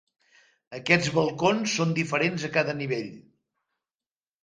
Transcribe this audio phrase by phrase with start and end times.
[0.77, 3.15] Aquests balcons són diferents a cada nivell.